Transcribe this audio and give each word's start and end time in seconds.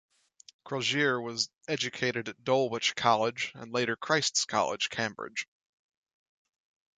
Crozier 0.65 1.21
was 1.21 1.51
educated 1.67 2.27
at 2.27 2.43
Dulwich 2.43 2.95
College, 2.95 3.51
and 3.53 3.71
later 3.71 3.95
Christ's 3.95 4.45
College, 4.45 4.89
Cambridge. 4.89 5.47